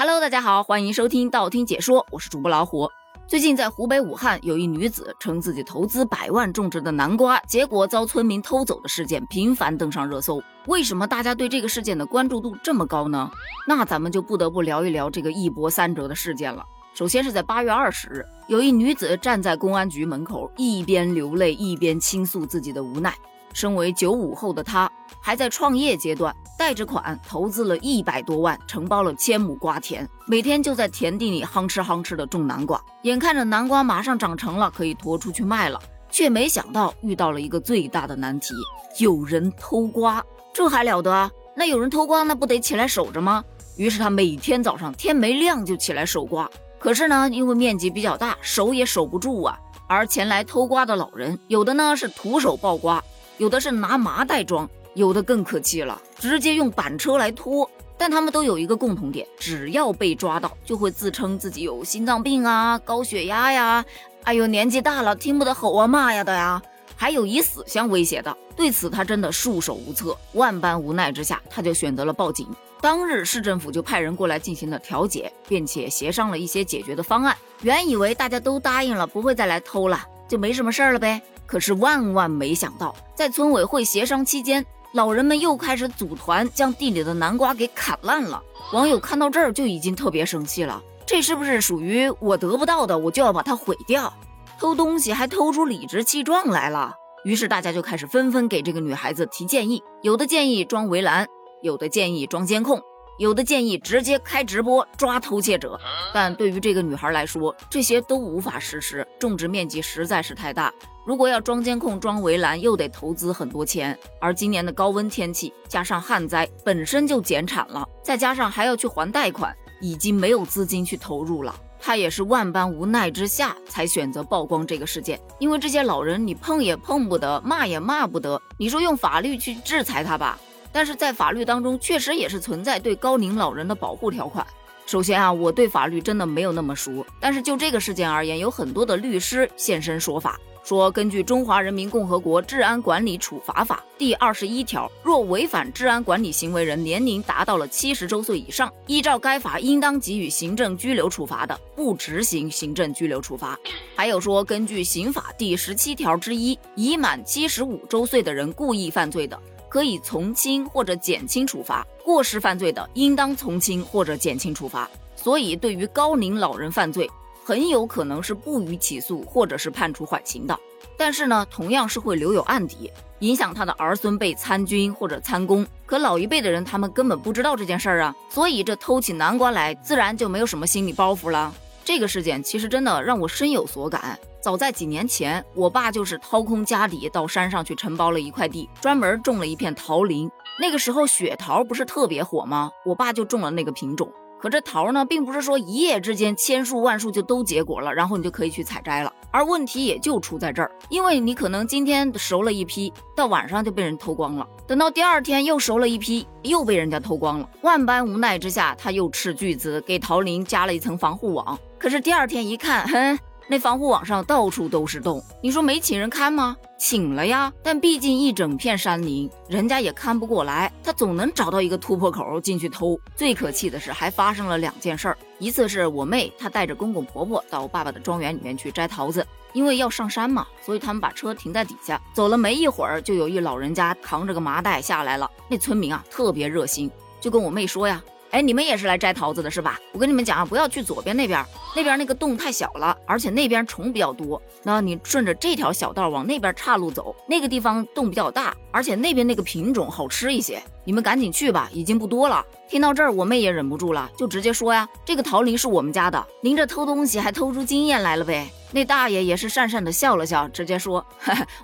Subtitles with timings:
[0.00, 2.88] Hello，大家好，欢迎收听道听解说，我是主播老虎。
[3.26, 10.40] 最近在湖北武汉，有一女子称自己投资百万种植的南瓜，结果遭村民偷走的事件频繁登上热搜。
[10.68, 13.28] 为什么大家对这个事件的关注度这么高呢？
[13.66, 16.64] 那咱们就不得不聊一聊这个一波三折的事件了。
[16.94, 23.12] 首先是在八月二十日，有一女子站在公安局门口，一边流泪一边倾诉自己的无奈。
[23.52, 24.90] 身为九五后的他，
[25.20, 32.80] 还在创业阶段，贷着款投资了一百多万，承包了千亩瓜田，每天就在田地里哼哧哼哧的种南瓜。
[33.02, 38.54] 眼看着南瓜马上长成了，可以拖出去卖了，却没想到遇到了一个最大的难题：
[38.98, 40.24] 有人偷瓜。
[40.52, 41.30] 这还了得啊？
[41.56, 43.44] 那有人偷瓜，那不得起来守着吗？
[43.76, 46.48] 于是他每天早上天没亮就起来守瓜。
[46.78, 49.58] 可是呢，因为面积比较大，守也守不住啊。
[49.88, 53.02] 而前来偷瓜的老人，有的呢是徒手抱瓜。
[53.38, 57.68] 有的是拿麻袋装，有的更可气了，直接用板车来拖。
[57.96, 63.84] 但他们都有一个共同点，只要被抓到，就会自称自己有心脏病啊、高血压呀，
[64.22, 66.62] 哎呦年纪大了听不得吼啊骂呀的呀，
[66.94, 68.36] 还有以死相威胁的。
[68.54, 72.46] 对此他真的束手无策，万般无奈之下，他就选择了报警。
[72.80, 77.36] 当日市政府就派人过来进行了调解，并且协商了一些解决的方案。
[77.62, 81.20] 原以为大家都答应了，不会再来偷了，就没什么事儿了呗。
[81.48, 88.42] 可是万万没想到，在村委会协商期间，老人们又开始组团将地里的南瓜给砍烂了。
[88.74, 94.12] 网友看到这儿就已经特别生气了，这是不是属于我得不到的，我就要把它毁掉？
[94.60, 96.94] 偷东西还偷出理直气壮来了。
[97.24, 101.26] 于是大家就开始纷纷给这个女孩子提建议，有的建议装围栏，
[101.62, 102.82] 有的建议装监控。
[103.18, 105.78] 有的建议直接开直播抓偷窃者，
[106.14, 110.72] 但对于这个女孩来说，这些都无法实施，种植面积实在是太大。
[111.04, 113.98] 如果要装监控、装围栏，又得投资很多钱。
[114.20, 121.52] 而今年的高温天气加上旱灾，本身就减产了，再加上还要去还贷款，已经没有资金去投入了。
[121.80, 130.38] 她也是万般无奈之下才选择曝光这个事件，因为这些老人你碰也碰不得，骂也骂不得，你说用法律去制裁他吧？
[130.72, 134.46] 但是在法律当中，确实也是存在对高龄老人的保护条款。
[134.86, 153.58] 首先啊，我对法律真的没有那么熟，但是就这个事件而言，有很多的律师现身说法，说根据《中华人民共和国治安管理处罚法》第二十一条，若违反治安管理行为人年龄达到了七十周岁以上，依照该法应当给予行政拘留处罚的，不执行行政拘留处罚。
[153.94, 159.38] 还有说，根据刑法第十七条之一，已满七十五周岁的人故意犯罪的。
[159.68, 164.88] 可以从轻或者减轻处罚，过失犯罪的应当从轻或者减轻处罚。
[165.14, 167.10] 所以，对于高龄老人犯罪，
[167.44, 170.58] 很有可能是不予起诉或者是判处缓刑的。
[170.96, 172.90] 但是呢，同样是会留有案底，
[173.20, 175.66] 影响他的儿孙辈参军或者参公。
[175.86, 181.54] 可老一辈的人，他们根本不知道这件事儿啊，所以这偷起南瓜来，自然就没有什么心理包袱了。
[181.84, 184.18] 这个事件其实真的让我深有所感。
[184.40, 190.30] 早在几年前，我爸就是掏空家底到山上去承包了一块地，专门种了一片桃林。
[190.60, 192.70] 那个时候雪桃不是特别火吗？
[192.84, 194.08] 我爸就种了那个品种。
[194.40, 199.12] 可这桃呢，并不是说一夜之间千树万树就都结果了，然后你就可以去采摘了。
[199.32, 207.50] 而问题也就出在这儿，因为你可能今天熟了一批，到晚上就被人偷光了；等到第二天又熟了一批，又被人家偷光了。
[207.62, 211.58] 万般无奈之下，他又斥巨资给桃林加了一层防护网。
[211.76, 213.18] 可是第二天一看，哼，
[213.48, 215.24] 那防护网上到处都是洞。
[215.42, 216.56] 你说没请人看吗？
[216.78, 220.70] 请了呀，但毕竟一整片山林，人家也看不过来。
[220.84, 222.98] 他总能找到一个突破口进去偷。
[223.16, 225.18] 最可气的是，还发生了两件事儿。
[225.38, 232.00] 一次是我妹，她带着公公婆婆到爸爸的庄园里面去摘桃子，因为要上山嘛，所以他们把车停在底下。
[232.12, 235.28] 走了没一会儿，就有一老人家扛着个麻袋下来了。
[235.48, 238.02] 那村民啊，特别热心，就跟我妹说呀。
[238.30, 239.78] 哎，你们也是来摘桃子的是吧？
[239.92, 241.44] 我跟你们讲啊，不要去左边那边，
[241.74, 244.40] 那边那个洞太小了，而且那边虫比较多。
[244.62, 250.62] 那你顺着这条小道往那边岔路走，那个地方洞比较大，而且那边那个品种好吃一些。
[250.84, 252.44] 你们赶紧去吧，已经不多了。
[252.68, 261.04] 听到这儿，我妹也忍不住了，就直接说呀：“这个桃林是我们家的，您这偷东西还偷出经验来了呗？”那大爷也是讪讪的笑了笑，直接说：“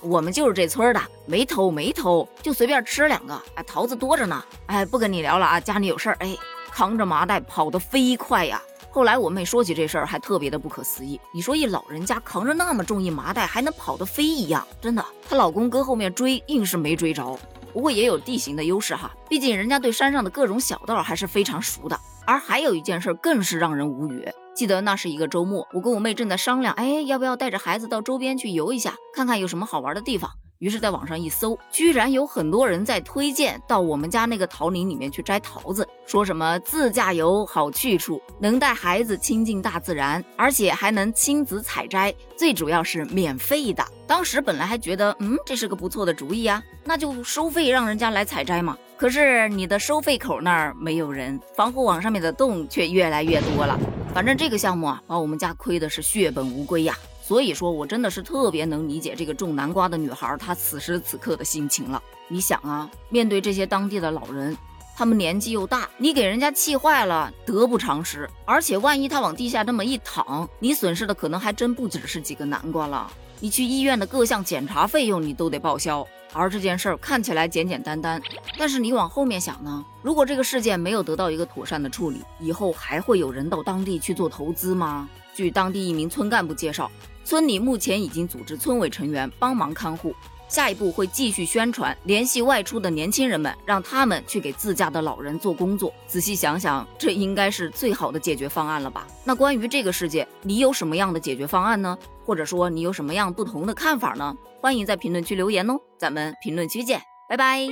[0.00, 3.40] 我们就是这村的，没偷没偷，就随便吃两个。
[3.54, 4.42] 哎，桃子多着呢。
[4.66, 6.16] 哎，不跟你聊了啊，家里有事儿。
[6.20, 6.36] 哎。”
[6.72, 8.60] 扛着麻袋跑得飞快呀！
[8.90, 11.20] 后来我妹说起这事儿，还特别的不可思议。
[11.32, 15.04] 你说一老人家扛着那么重一麻袋，还能跑得飞一样，真的。
[15.28, 17.38] 她老公搁后面追，硬是没追着。
[17.74, 21.98] 不过也有地形的优势哈，毕竟人家对山上的各种小道还是非常熟的。
[22.24, 24.26] 而还有一件事更是让人无语。
[24.54, 30.30] 记得那是一个周末，我跟我妹正在商量，哎，要不要带着孩子到周边去游一下，看看有什么好玩的地方。
[30.62, 43.84] 于是，在网上一搜，居然有很多人在推荐到我们家那个桃林里面去摘桃子，说什么自驾游好去处，能带孩子亲近大自然，而且还能亲子采摘，最主要是免费的。
[44.06, 48.78] 当时本来还觉得，嗯，这是个不错的主意啊，那就收费让人家来采摘嘛。
[48.96, 53.76] 可是你的收费口那儿没有人，防护网上面的洞却越来越多了。
[54.14, 56.96] 反正这个项目啊，把我们家亏的是血本无归呀。
[57.22, 62.02] 所以说，我真的是特别能理解这个种南瓜的女孩她此时此刻的心情了。
[62.26, 64.56] 你想啊，面对这些当地的老人，
[64.96, 68.28] 他们年纪又大，你给人家气坏了，得不偿失。
[68.44, 73.10] 而且万一他往地下这么一躺，你损失的可能还真不只是几个南瓜了。
[73.38, 76.06] 你去医院的各项检查费用你都得报销。
[76.34, 78.20] 而这件事儿看起来简简单单，
[78.58, 79.84] 但是你往后面想呢？
[80.00, 85.08] 如果这个事件没有得到一个妥善的处理，以后还会有人到当地去做投资吗？
[85.34, 86.90] 据当地一名村干部介绍。
[87.24, 90.14] 村里目前已经组织村委成员帮忙看护，
[90.48, 95.92] 下一步会继续宣传，联系外出的年轻人们，让他们去给自家的老人做工作。
[96.06, 99.06] 仔细想想，这应该是最好的解决方案了吧？
[99.24, 101.96] 那关于这个事件，你有什么样的解决方案呢？
[102.24, 104.36] 或者说你有什么样不同的看法呢？
[104.60, 107.66] 欢迎在评论区留言哦，咱们评论区见，拜拜。